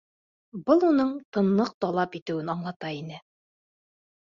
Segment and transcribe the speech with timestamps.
[0.69, 3.23] Был уның тынлыҡ талап итеүен аңлата ине.